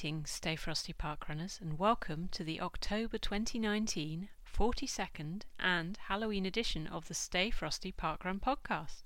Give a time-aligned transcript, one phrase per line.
[0.00, 7.06] Greetings, Stay Frosty Parkrunners, and welcome to the October 2019 42nd and Halloween edition of
[7.06, 9.02] the Stay Frosty Parkrun podcast.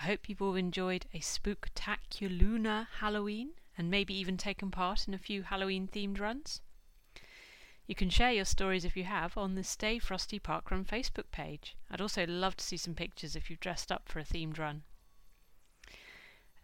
[0.00, 5.16] I hope you've all enjoyed a spooktacular Halloween and maybe even taken part in a
[5.16, 6.60] few Halloween themed runs.
[7.86, 11.76] You can share your stories if you have on the Stay Frosty Parkrun Facebook page.
[11.88, 14.82] I'd also love to see some pictures if you've dressed up for a themed run.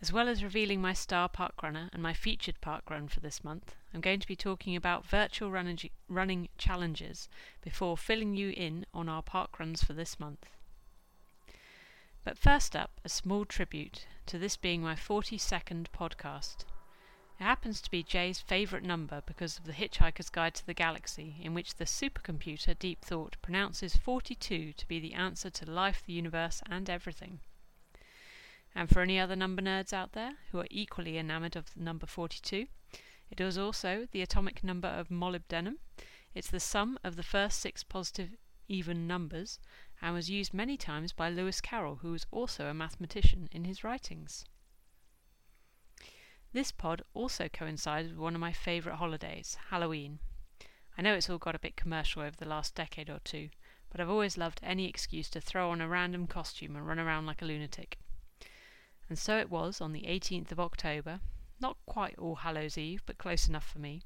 [0.04, 4.02] As well as revealing my star parkrunner and my featured parkrun for this month, I'm
[4.02, 7.26] going to be talking about virtual running challenges
[7.62, 10.50] before filling you in on our parkruns for this month.
[12.22, 16.66] But first up, a small tribute to this being my 42nd podcast.
[17.40, 21.36] It happens to be Jay's favourite number because of the Hitchhiker's Guide to the Galaxy,
[21.40, 26.12] in which the supercomputer Deep Thought pronounces 42 to be the answer to life, the
[26.12, 27.40] universe, and everything.
[28.74, 32.06] And for any other number nerds out there who are equally enamoured of the number
[32.06, 32.66] 42,
[33.30, 35.76] it is also the atomic number of molybdenum.
[36.34, 38.36] It's the sum of the first six positive
[38.66, 39.58] even numbers
[40.02, 43.84] and was used many times by Lewis Carroll, who was also a mathematician, in his
[43.84, 44.44] writings.
[46.52, 50.18] This pod also coincides with one of my favourite holidays, Halloween.
[50.96, 53.50] I know it's all got a bit commercial over the last decade or two,
[53.90, 57.26] but I've always loved any excuse to throw on a random costume and run around
[57.26, 57.98] like a lunatic.
[59.08, 61.20] And so it was on the 18th of October,
[61.60, 64.02] not quite All Hallows Eve, but close enough for me,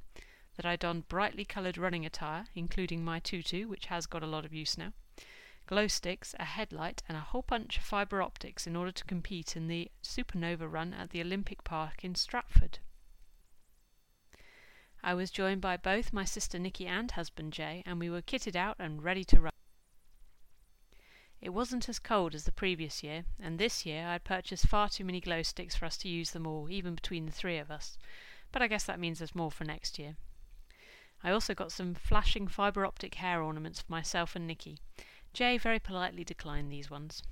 [0.57, 4.45] that I donned brightly coloured running attire, including my tutu, which has got a lot
[4.45, 4.93] of use now,
[5.67, 9.57] glow sticks, a headlight, and a whole bunch of fibre optics in order to compete
[9.57, 12.81] in the Supernova run at the Olympic Park in Stratford.
[15.03, 18.57] I was joined by both my sister Nikki and husband Jay, and we were kitted
[18.57, 19.53] out and ready to run.
[21.41, 24.89] It wasn't as cold as the previous year, and this year I had purchased far
[24.89, 27.71] too many glow sticks for us to use them all, even between the three of
[27.71, 27.97] us.
[28.51, 30.17] But I guess that means there's more for next year.
[31.23, 34.79] I also got some flashing fibre optic hair ornaments for myself and Nikki.
[35.33, 37.23] Jay very politely declined these ones.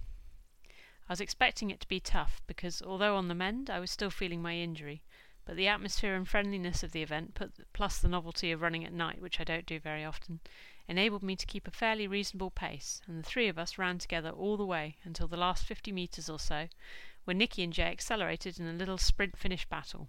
[1.08, 4.10] I was expecting it to be tough because, although on the mend, I was still
[4.10, 5.02] feeling my injury,
[5.44, 7.38] but the atmosphere and friendliness of the event,
[7.72, 10.40] plus the novelty of running at night, which I don't do very often,
[10.88, 14.30] enabled me to keep a fairly reasonable pace, and the three of us ran together
[14.30, 16.68] all the way until the last fifty metres or so,
[17.24, 20.08] when Nikki and Jay accelerated in a little sprint finish battle.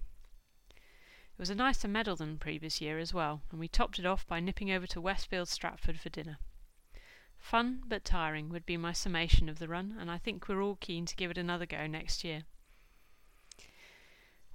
[0.69, 4.05] It was a nicer medal than the previous year as well, and we topped it
[4.05, 6.39] off by nipping over to Westfield Stratford for dinner.
[7.37, 10.77] Fun but tiring would be my summation of the run, and I think we're all
[10.77, 12.43] keen to give it another go next year.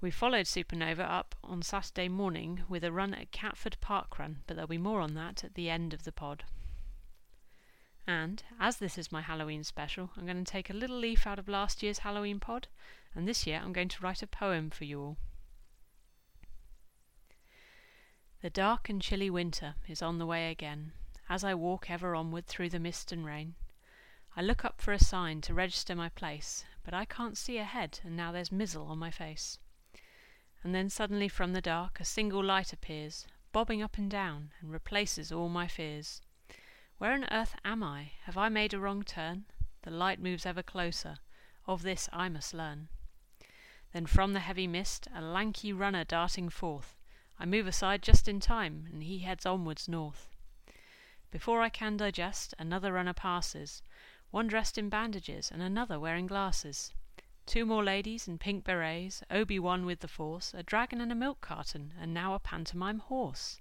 [0.03, 4.57] We followed Supernova up on Saturday morning with a run at Catford Park Run, but
[4.57, 6.43] there'll be more on that at the end of the pod.
[8.05, 11.39] And, as this is my Halloween special, I'm going to take a little leaf out
[11.39, 12.67] of last year's Halloween pod,
[13.15, 15.17] and this year I'm going to write a poem for you all.
[18.41, 20.91] The dark and chilly winter is on the way again,
[21.29, 23.55] as I walk ever onward through the mist and rain.
[24.35, 28.01] I look up for a sign to register my place, but I can't see ahead,
[28.03, 29.59] and now there's mizzle on my face
[30.63, 34.71] and then suddenly from the dark a single light appears, bobbing up and down, and
[34.71, 36.21] replaces all my fears.
[36.97, 38.11] Where on earth am I?
[38.23, 39.45] Have I made a wrong turn?
[39.81, 41.17] The light moves ever closer,
[41.67, 42.87] of this I must learn.
[43.91, 46.97] Then from the heavy mist a lanky runner darting forth,
[47.37, 50.29] I move aside just in time, and he heads onwards north.
[51.29, 53.81] Before I can digest, another runner passes,
[54.31, 56.93] one dressed in bandages, and another wearing glasses.
[57.45, 61.41] Two more ladies in pink berets, Obi-Wan with the Force, a dragon and a milk
[61.41, 63.59] carton, and now a pantomime horse.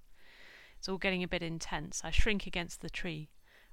[0.79, 2.01] It's all getting a bit intense.
[2.05, 3.29] I shrink against the tree.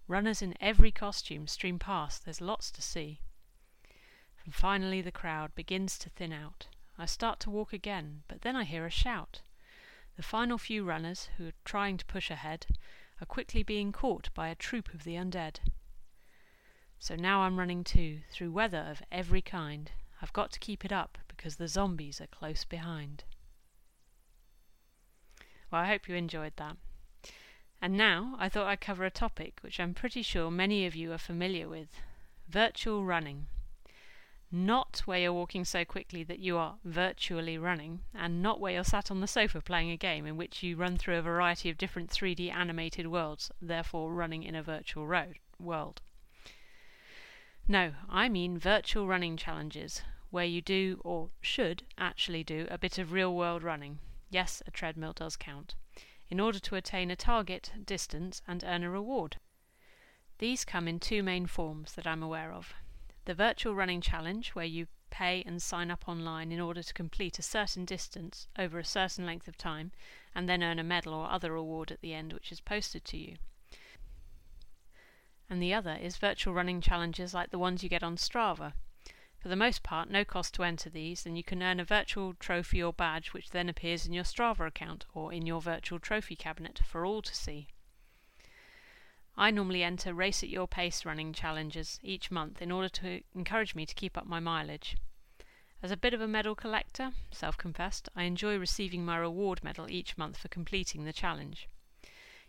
[0.07, 2.25] Runners in every costume stream past.
[2.25, 3.21] There's lots to see.
[4.43, 6.67] And finally the crowd begins to thin out.
[6.97, 9.41] I start to walk again, but then I hear a shout.
[10.17, 12.65] The final few runners, who are trying to push ahead,
[13.21, 15.59] are quickly being caught by a troop of the undead.
[16.97, 19.91] So now I'm running too, through weather of every kind.
[20.21, 23.24] I've got to keep it up because the zombies are close behind.
[25.71, 26.77] Well, I hope you enjoyed that.
[27.81, 31.13] And now I thought I'd cover a topic which I'm pretty sure many of you
[31.13, 31.88] are familiar with
[32.50, 33.48] virtual running.
[34.51, 38.83] Not where you're walking so quickly that you are virtually running, and not where you're
[38.83, 41.77] sat on the sofa playing a game in which you run through a variety of
[41.77, 46.01] different 3D animated worlds, therefore running in a virtual road, world.
[47.71, 50.01] No, I mean virtual running challenges,
[50.31, 54.00] where you do, or should actually do, a bit of real world running.
[54.31, 55.75] Yes, a treadmill does count.
[56.31, 59.38] In order to attain a target, distance, and earn a reward.
[60.39, 62.74] These come in two main forms that I'm aware of.
[63.25, 67.38] The virtual running challenge, where you pay and sign up online in order to complete
[67.38, 69.92] a certain distance over a certain length of time,
[70.33, 73.18] and then earn a medal or other reward at the end which is posted to
[73.18, 73.38] you.
[75.50, 78.74] And the other is virtual running challenges like the ones you get on Strava.
[79.40, 82.34] For the most part, no cost to enter these, and you can earn a virtual
[82.34, 86.36] trophy or badge which then appears in your Strava account or in your virtual trophy
[86.36, 87.69] cabinet for all to see.
[89.38, 93.74] I normally enter race at your pace running challenges each month in order to encourage
[93.74, 94.98] me to keep up my mileage.
[95.81, 99.90] As a bit of a medal collector, self confessed, I enjoy receiving my reward medal
[99.90, 101.69] each month for completing the challenge.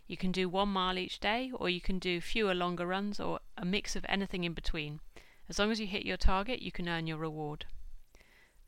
[0.07, 3.39] You can do one mile each day, or you can do fewer longer runs, or
[3.57, 4.99] a mix of anything in between.
[5.47, 7.65] As long as you hit your target, you can earn your reward.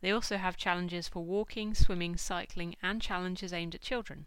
[0.02, 4.26] They also have challenges for walking, swimming, cycling, and challenges aimed at children.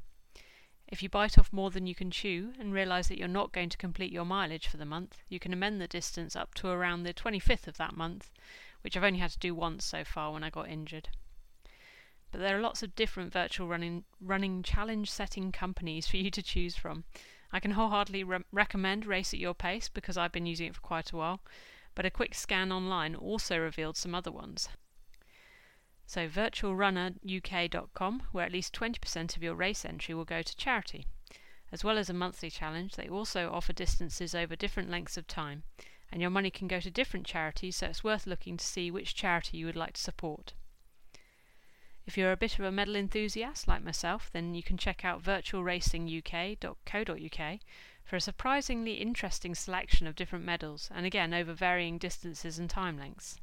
[0.88, 3.68] If you bite off more than you can chew and realise that you're not going
[3.70, 7.02] to complete your mileage for the month, you can amend the distance up to around
[7.02, 8.30] the 25th of that month,
[8.82, 11.08] which I've only had to do once so far when I got injured.
[12.36, 16.42] But there are lots of different virtual running, running challenge setting companies for you to
[16.42, 17.04] choose from.
[17.50, 20.82] I can wholeheartedly re- recommend Race at Your Pace because I've been using it for
[20.82, 21.40] quite a while,
[21.94, 24.68] but a quick scan online also revealed some other ones.
[26.04, 31.06] So virtualrunneruk.com, where at least 20% of your race entry will go to charity.
[31.72, 35.62] As well as a monthly challenge, they also offer distances over different lengths of time,
[36.12, 39.14] and your money can go to different charities, so it's worth looking to see which
[39.14, 40.52] charity you would like to support.
[42.06, 45.24] If you're a bit of a medal enthusiast like myself, then you can check out
[45.24, 47.58] virtualracinguk.co.uk
[48.04, 52.96] for a surprisingly interesting selection of different medals, and again over varying distances and time
[52.96, 53.40] lengths.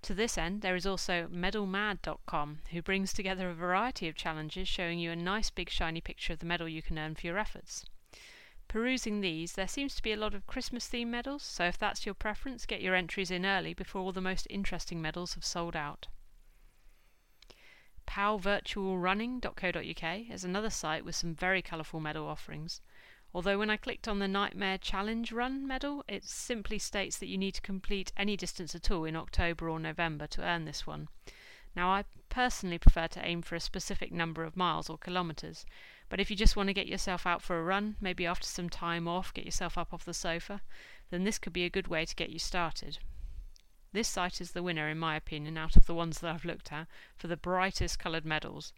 [0.00, 4.98] To this end, there is also medalmad.com, who brings together a variety of challenges showing
[4.98, 7.84] you a nice big shiny picture of the medal you can earn for your efforts.
[8.68, 12.06] Perusing these, there seems to be a lot of Christmas themed medals, so if that's
[12.06, 15.76] your preference, get your entries in early before all the most interesting medals have sold
[15.76, 16.06] out.
[18.12, 22.82] powvirtualrunning.co.uk is another site with some very colourful medal offerings.
[23.32, 27.38] Although when I clicked on the Nightmare Challenge Run medal, it simply states that you
[27.38, 31.08] need to complete any distance at all in October or November to earn this one.
[31.74, 35.64] Now, I personally prefer to aim for a specific number of miles or kilometres,
[36.10, 38.68] but if you just want to get yourself out for a run, maybe after some
[38.68, 40.60] time off, get yourself up off the sofa,
[41.08, 42.98] then this could be a good way to get you started.
[43.92, 46.72] This site is the winner, in my opinion, out of the ones that I've looked
[46.72, 46.86] at,
[47.16, 48.72] for the brightest coloured medals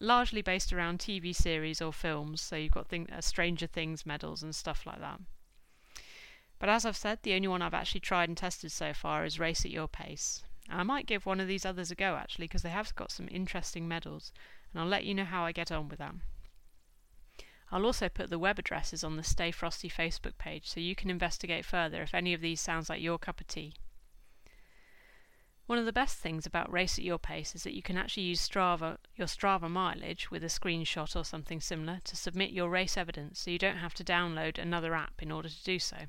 [0.00, 2.40] largely based around TV series or films.
[2.40, 5.20] So you've got thing, uh, Stranger Things medals and stuff like that.
[6.58, 9.38] But as I've said, the only one I've actually tried and tested so far is
[9.38, 10.42] Race at Your Pace.
[10.68, 13.28] I might give one of these others a go actually because they have got some
[13.30, 14.32] interesting medals,
[14.72, 16.22] and I'll let you know how I get on with them.
[17.70, 21.10] I'll also put the web addresses on the Stay Frosty Facebook page so you can
[21.10, 23.74] investigate further if any of these sounds like your cup of tea.
[25.68, 28.22] One of the best things about Race at Your Pace is that you can actually
[28.22, 32.96] use Strava, your Strava mileage with a screenshot or something similar to submit your race
[32.96, 36.06] evidence so you don't have to download another app in order to do so.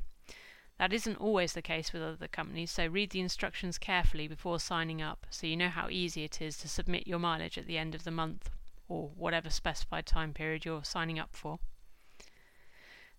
[0.77, 5.01] That isn't always the case with other companies, so read the instructions carefully before signing
[5.01, 7.93] up so you know how easy it is to submit your mileage at the end
[7.93, 8.51] of the month
[8.87, 11.59] or whatever specified time period you're signing up for.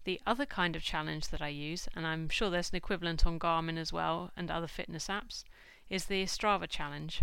[0.05, 3.39] The other kind of challenge that I use, and I'm sure there's an equivalent on
[3.39, 5.45] Garmin as well and other fitness apps,
[5.91, 7.23] is the Strava challenge.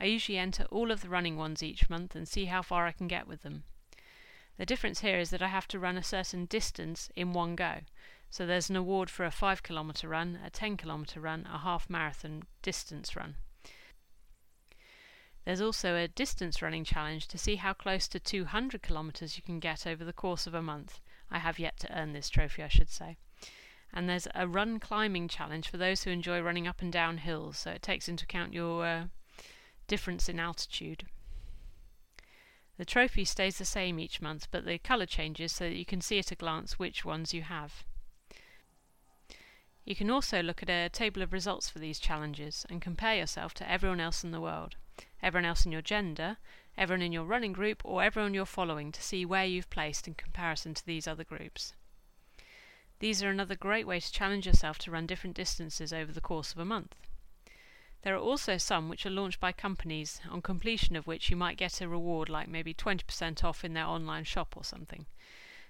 [0.00, 2.92] I usually enter all of the running ones each month and see how far I
[2.92, 3.64] can get with them.
[4.56, 7.80] The difference here is that I have to run a certain distance in one go.
[8.30, 11.90] So there's an award for a 5 kilometre run, a 10 kilometre run, a half
[11.90, 13.36] marathon distance run.
[15.44, 19.60] There's also a distance running challenge to see how close to 200 kilometres you can
[19.60, 21.00] get over the course of a month.
[21.30, 23.18] I have yet to earn this trophy, I should say
[23.94, 27.58] and there's a run climbing challenge for those who enjoy running up and down hills,
[27.58, 29.04] so it takes into account your uh,
[29.86, 31.04] difference in altitude.
[32.76, 36.00] The trophy stays the same each month, but the colour changes so that you can
[36.00, 37.84] see at a glance which ones you have.
[39.84, 43.54] You can also look at a table of results for these challenges and compare yourself
[43.54, 44.74] to everyone else in the world,
[45.22, 46.38] everyone else in your gender,
[46.76, 50.14] everyone in your running group, or everyone you're following to see where you've placed in
[50.14, 51.74] comparison to these other groups.
[53.04, 56.52] These are another great way to challenge yourself to run different distances over the course
[56.52, 56.94] of a month.
[58.00, 61.58] There are also some which are launched by companies, on completion of which you might
[61.58, 65.04] get a reward like maybe 20% off in their online shop or something.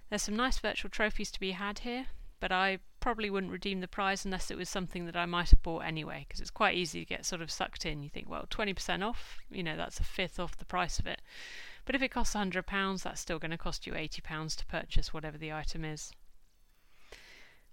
[0.09, 2.07] There's some nice virtual trophies to be had here,
[2.39, 5.63] but I probably wouldn't redeem the prize unless it was something that I might have
[5.65, 8.05] bought anyway, because it's quite easy to get sort of sucked in.
[8.05, 11.21] You think, well, 20% off, you know, that's a fifth off the price of it.
[11.85, 15.37] But if it costs £100, that's still going to cost you £80 to purchase whatever
[15.37, 16.13] the item is.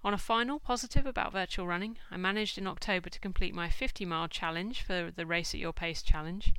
[0.04, 4.04] On a final positive about virtual running, I managed in October to complete my 50
[4.04, 6.56] mile challenge for the Race at Your Pace challenge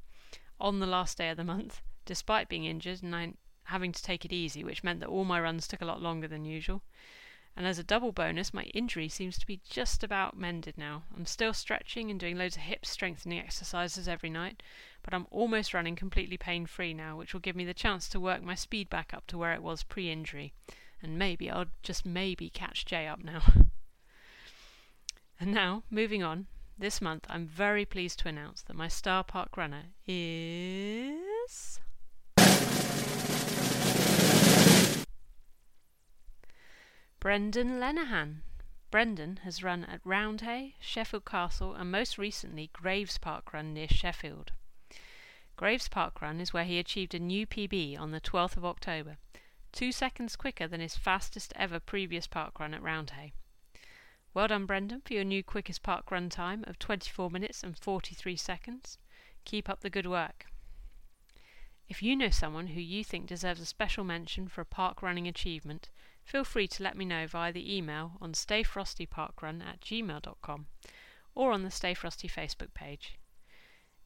[0.61, 3.35] on the last day of the month, despite being injured and I
[3.65, 6.29] having to take it easy, which meant that all my runs took a lot longer
[6.29, 6.83] than usual.
[7.57, 11.03] And as a double bonus, my injury seems to be just about mended now.
[11.17, 14.63] I'm still stretching and doing loads of hip strengthening exercises every night,
[15.03, 18.21] but I'm almost running completely pain free now, which will give me the chance to
[18.21, 20.55] work my speed back up to where it was pre injury.
[21.03, 23.43] And maybe I'll just maybe catch Jay up now.
[25.41, 26.47] and now, moving on,
[26.79, 31.81] this month I'm very pleased to announce that my star park runner is.
[37.21, 38.43] Brendan Lenihan.
[38.91, 44.53] Brendan has run at Roundhay, Sheffield Castle, and most recently Graves Park Run near Sheffield.
[45.57, 49.19] Graves Park Run is where he achieved a new PB on the 12th of October,
[49.73, 53.33] two seconds quicker than his fastest ever previous park run at Roundhay.
[54.35, 58.37] Well done, Brendan, for your new quickest park run time of 24 minutes and 43
[58.37, 58.99] seconds.
[59.45, 60.47] Keep up the good work.
[61.89, 65.29] If you know someone who you think deserves a special mention for a park running
[65.29, 65.91] achievement,
[66.25, 70.67] feel free to let me know via the email on stayfrostyparkrun at gmail.com
[71.35, 73.19] or on the Stay Frosty Facebook page.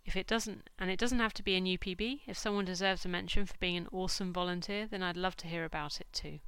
[0.06, 3.04] If it doesn't, and it doesn't have to be a new PB, if someone deserves
[3.04, 6.38] a mention for being an awesome volunteer, then I'd love to hear about it too.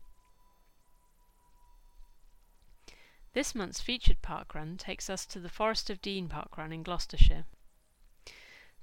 [3.32, 7.46] This month's featured parkrun takes us to the Forest of Dean parkrun in Gloucestershire.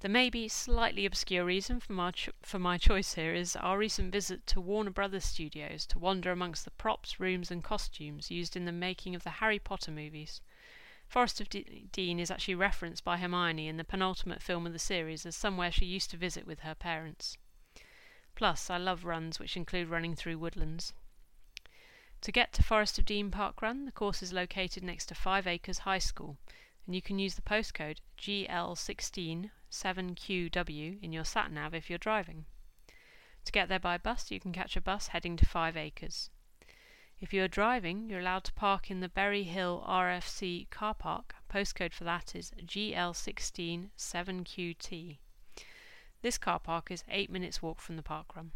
[0.01, 4.11] The maybe slightly obscure reason for my, cho- for my choice here is our recent
[4.11, 8.65] visit to Warner Brothers Studios to wander amongst the props, rooms, and costumes used in
[8.65, 10.41] the making of the Harry Potter movies.
[11.07, 14.79] Forest of D- Dean is actually referenced by Hermione in the penultimate film of the
[14.79, 17.37] series as somewhere she used to visit with her parents.
[18.35, 20.93] Plus, I love runs which include running through woodlands.
[22.21, 25.45] To get to Forest of Dean Park Run, the course is located next to Five
[25.45, 26.37] Acres High School,
[26.85, 32.45] and you can use the postcode GL16 7QW in your sat nav if you're driving.
[33.45, 36.29] To get there by bus, you can catch a bus heading to Five Acres.
[37.21, 41.35] If you are driving, you're allowed to park in the Berry Hill RFC car park.
[41.49, 45.17] Postcode for that is GL16 7QT.
[46.21, 48.51] This car park is 8 minutes walk from the park run.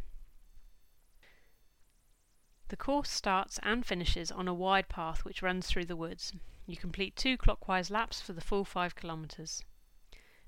[2.68, 6.34] The course starts and finishes on a wide path which runs through the woods.
[6.66, 9.64] You complete two clockwise laps for the full 5 kilometres.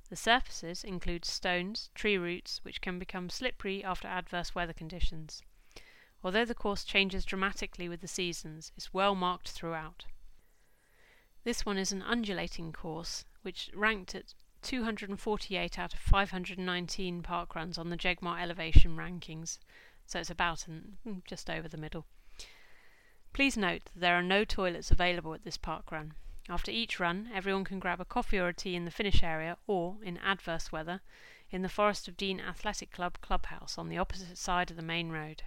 [0.10, 5.42] The surfaces include stones, tree roots, which can become slippery after adverse weather conditions.
[6.24, 10.06] Although the course changes dramatically with the seasons, it's well marked throughout.
[11.44, 17.80] This one is an undulating course, which ranked at 248 out of 519 park runs
[17.80, 19.58] on the Jeggmart elevation rankings,
[20.06, 22.06] so it's about an, mm, just over the middle.
[23.34, 26.14] Please note that there are no toilets available at this park run.
[26.48, 29.58] After each run, everyone can grab a coffee or a tea in the finish area
[29.66, 31.02] or, in adverse weather,
[31.50, 35.10] in the Forest of Dean Athletic Club clubhouse on the opposite side of the main
[35.10, 35.44] road.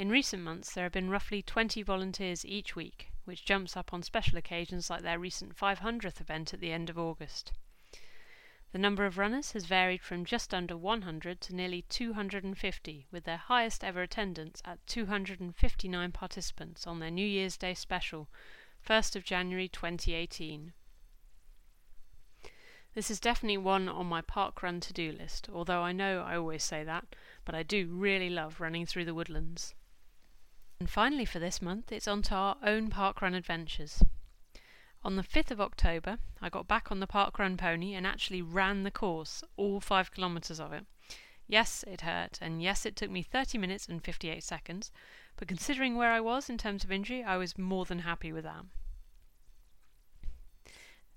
[0.00, 4.02] In recent months, there have been roughly 20 volunteers each week, which jumps up on
[4.02, 7.52] special occasions like their recent 500th event at the end of August.
[8.72, 13.36] The number of runners has varied from just under 100 to nearly 250, with their
[13.36, 18.30] highest ever attendance at 259 participants on their New Year's Day special,
[18.88, 20.72] 1st of January 2018.
[22.94, 26.36] This is definitely one on my park run to do list, although I know I
[26.36, 27.14] always say that,
[27.44, 29.74] but I do really love running through the woodlands.
[30.80, 34.02] And finally, for this month, it's on to our own parkrun adventures.
[35.04, 38.82] On the 5th of October, I got back on the parkrun pony and actually ran
[38.82, 40.86] the course, all five kilometres of it.
[41.46, 44.90] Yes, it hurt, and yes, it took me 30 minutes and 58 seconds,
[45.36, 48.44] but considering where I was in terms of injury, I was more than happy with
[48.44, 48.64] that.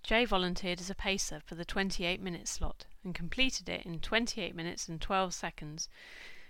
[0.03, 4.53] Jay volunteered as a pacer for the 28 minute slot and completed it in 28
[4.55, 5.87] minutes and 12 seconds,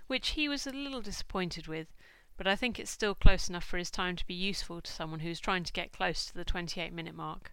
[0.08, 1.94] which he was a little disappointed with,
[2.38, 5.20] but I think it's still close enough for his time to be useful to someone
[5.20, 7.52] who's trying to get close to the 28 minute mark.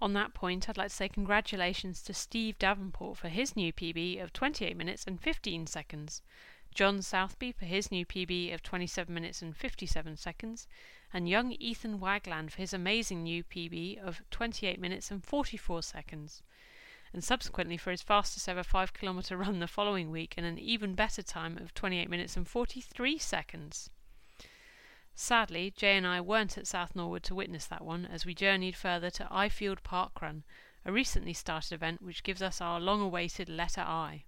[0.00, 4.22] On that point, I'd like to say congratulations to Steve Davenport for his new PB
[4.22, 6.20] of 28 minutes and 15 seconds,
[6.74, 10.66] John Southby for his new PB of 27 minutes and 57 seconds,
[11.12, 16.42] and young Ethan Wagland for his amazing new PB of 28 minutes and 44 seconds
[17.14, 20.96] and subsequently for his fastest ever 5 kilometre run the following week in an even
[20.96, 23.88] better time of 28 minutes and 43 seconds.
[25.14, 28.74] Sadly, Jay and I weren't at South Norwood to witness that one as we journeyed
[28.74, 30.42] further to Ifield Park Run,
[30.84, 34.24] a recently started event which gives us our long awaited letter I.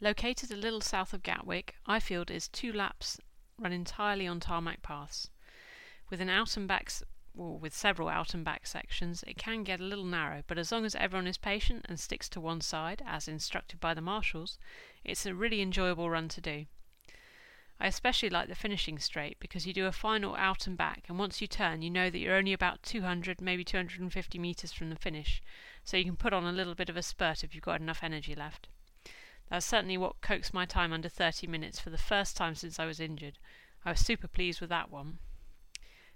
[0.00, 3.18] Located a little south of Gatwick, Ifield is two laps
[3.58, 5.28] run entirely on tarmac paths.
[6.08, 6.92] With an out and back,
[7.38, 10.72] or with several out and back sections, it can get a little narrow, but as
[10.72, 14.58] long as everyone is patient and sticks to one side, as instructed by the marshals,
[15.04, 16.66] it's a really enjoyable run to do.
[17.78, 21.16] I especially like the finishing straight because you do a final out and back, and
[21.16, 24.96] once you turn, you know that you're only about 200, maybe 250 metres from the
[24.96, 25.40] finish,
[25.84, 28.02] so you can put on a little bit of a spurt if you've got enough
[28.02, 28.66] energy left.
[29.48, 32.84] That's certainly what coaxed my time under 30 minutes for the first time since I
[32.84, 33.38] was injured.
[33.84, 35.20] I was super pleased with that one.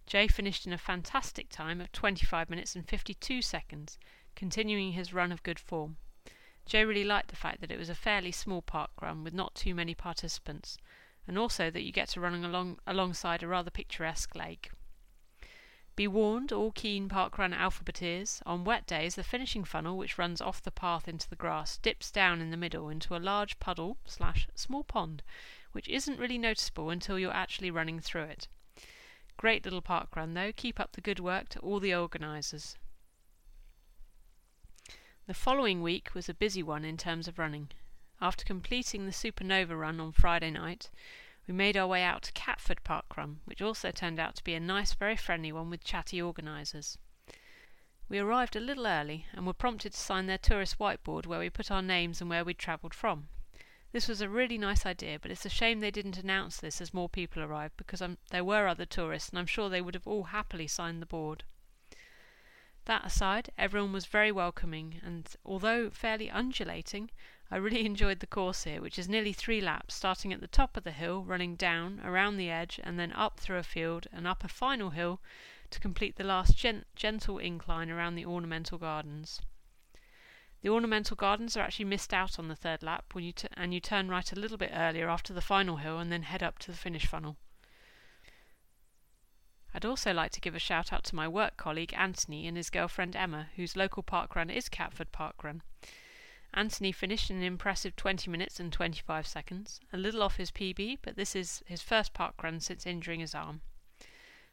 [0.06, 3.98] Jay finished in a fantastic time of 25 minutes and 52 seconds,
[4.34, 5.96] continuing his run of good form.
[6.66, 9.54] Jay really liked the fact that it was a fairly small park run with not
[9.54, 10.78] too many participants,
[11.26, 14.70] and also that you get to run along alongside a rather picturesque lake.
[15.94, 20.62] Be warned, all keen parkrun alphabeteers, on wet days the finishing funnel, which runs off
[20.62, 24.48] the path into the grass, dips down in the middle into a large puddle slash
[24.54, 25.22] small pond,
[25.72, 28.48] which isn't really noticeable until you're actually running through it.
[29.36, 32.76] Great little parkrun though, keep up the good work to all the organisers.
[35.26, 37.70] The following week was a busy one in terms of running.
[38.20, 40.90] After completing the Supernova run on Friday night,
[41.46, 44.54] we made our way out to Catford Park Run, which also turned out to be
[44.54, 46.98] a nice, very friendly one with chatty organisers.
[48.08, 51.50] We arrived a little early and were prompted to sign their tourist whiteboard where we
[51.50, 53.28] put our names and where we'd travelled from.
[53.92, 56.94] This was a really nice idea, but it's a shame they didn't announce this as
[56.94, 60.06] more people arrived because um, there were other tourists and I'm sure they would have
[60.06, 61.44] all happily signed the board.
[62.86, 67.10] That aside, everyone was very welcoming, and although fairly undulating,
[67.50, 70.78] I really enjoyed the course here, which is nearly three laps, starting at the top
[70.78, 74.26] of the hill, running down, around the edge, and then up through a field and
[74.26, 75.20] up a final hill
[75.68, 79.42] to complete the last gen- gentle incline around the ornamental gardens.
[80.62, 83.74] The ornamental gardens are actually missed out on the third lap when you t- and
[83.74, 86.60] you turn right a little bit earlier after the final hill and then head up
[86.60, 87.36] to the finish funnel.
[89.74, 92.70] I'd also like to give a shout out to my work colleague Anthony and his
[92.70, 95.62] girlfriend Emma, whose local park run is Catford Park Run.
[96.54, 100.98] Anthony finished in an impressive 20 minutes and 25 seconds, a little off his PB,
[101.02, 103.62] but this is his first park run since injuring his arm.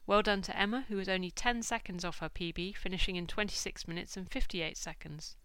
[0.07, 3.87] Well done to Emma, who was only 10 seconds off her PB, finishing in 26
[3.87, 5.35] minutes and 58 seconds.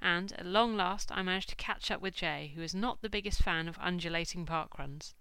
[0.00, 3.08] And, at long last, I managed to catch up with Jay, who is not the
[3.08, 5.14] biggest fan of undulating park runs.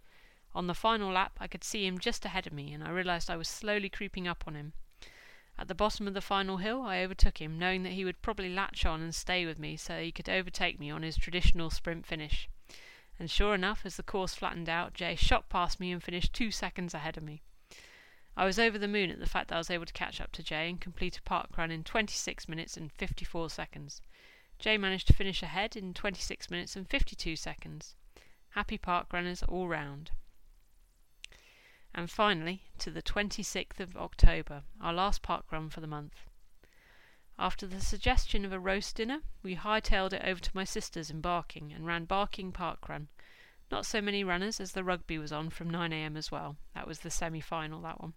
[0.54, 3.30] On the final lap, I could see him just ahead of me, and I realised
[3.30, 4.74] I was slowly creeping up on him.
[5.58, 8.50] At the bottom of the final hill, I overtook him, knowing that he would probably
[8.50, 12.06] latch on and stay with me so he could overtake me on his traditional sprint
[12.06, 12.48] finish.
[13.20, 16.52] And sure enough, as the course flattened out, Jay shot past me and finished two
[16.52, 17.42] seconds ahead of me.
[18.36, 20.32] I was over the moon at the fact that I was able to catch up
[20.34, 24.04] to Jay and complete a park run in 26 minutes and 54 seconds.
[24.60, 27.96] Jay managed to finish ahead in 26 minutes and 52 seconds.
[28.50, 30.12] Happy park runners all round.
[31.94, 36.26] And finally, to the 26th of October, our last park run for the month.
[37.40, 41.22] After the suggestion of a roast dinner, we hightailed it over to my sister's in
[41.22, 43.10] Barking and ran Barking Park Run.
[43.70, 46.58] Not so many runners as the rugby was on from 9am as well.
[46.74, 48.16] That was the semi final, that one.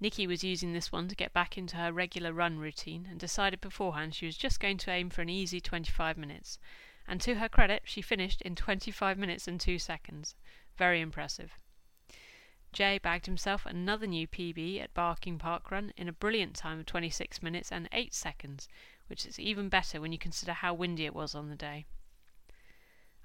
[0.00, 3.60] Nikki was using this one to get back into her regular run routine and decided
[3.60, 6.58] beforehand she was just going to aim for an easy 25 minutes.
[7.06, 10.34] And to her credit, she finished in 25 minutes and 2 seconds.
[10.78, 11.52] Very impressive.
[12.72, 16.86] Jay bagged himself another new PB at Barking Park Run in a brilliant time of
[16.86, 18.68] 26 minutes and 8 seconds,
[19.08, 21.84] which is even better when you consider how windy it was on the day.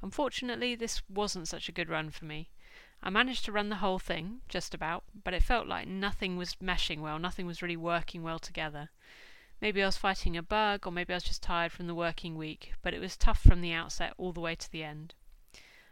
[0.02, 2.50] Unfortunately, this wasn't such a good run for me.
[3.06, 6.56] I managed to run the whole thing, just about, but it felt like nothing was
[6.56, 8.90] meshing well, nothing was really working well together.
[9.62, 12.36] Maybe I was fighting a bug, or maybe I was just tired from the working
[12.36, 15.14] week, but it was tough from the outset all the way to the end.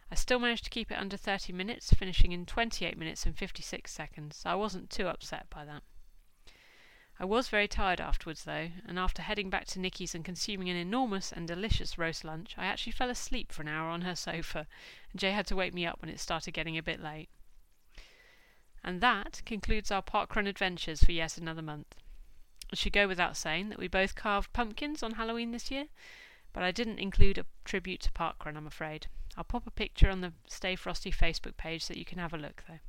[0.09, 3.91] I still managed to keep it under 30 minutes, finishing in 28 minutes and 56
[3.91, 5.83] seconds, so I wasn't too upset by that.
[7.19, 10.75] I was very tired afterwards, though, and after heading back to Nikki's and consuming an
[10.75, 14.67] enormous and delicious roast lunch, I actually fell asleep for an hour on her sofa,
[15.11, 17.29] and Jay had to wake me up when it started getting a bit late.
[18.83, 21.95] And that concludes our parkrun adventures for yet another month.
[22.71, 25.85] It should go without saying that we both carved pumpkins on Halloween this year,
[26.51, 29.07] but I didn't include a tribute to parkrun, I'm afraid.
[29.37, 32.37] I'll pop a picture on the Stay Frosty Facebook page so you can have a
[32.37, 32.79] look though.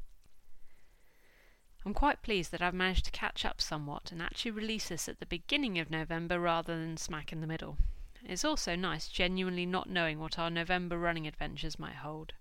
[1.87, 5.21] I'm quite pleased that I've managed to catch up somewhat and actually release this at
[5.21, 7.77] the beginning of November rather than smack in the middle.
[8.25, 12.33] It's also nice genuinely not knowing what our November running adventures might hold.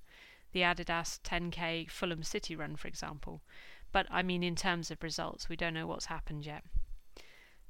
[0.53, 3.41] The Adidas 10k Fulham City run, for example.
[3.91, 6.63] But I mean, in terms of results, we don't know what's happened yet.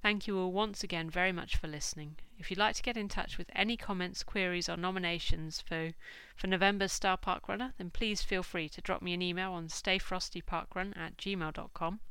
[0.03, 2.17] Thank you all once again very much for listening.
[2.37, 5.93] If you'd like to get in touch with any comments, queries, or nominations for,
[6.35, 9.69] for November's Star Park Runner, then please feel free to drop me an email on
[9.69, 12.01] stayfrostyparkrun at gmail.com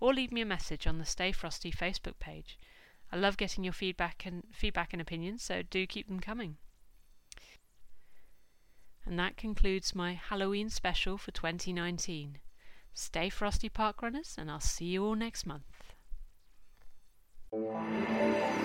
[0.00, 2.58] or leave me a message on the Stay Frosty Facebook page.
[3.12, 6.56] I love getting your feedback and feedback and opinions, so do keep them coming.
[9.04, 12.38] And that concludes my Halloween special for 2019.
[12.94, 15.75] Stay frosty park runners, and I'll see you all next month.
[17.56, 18.55] 何?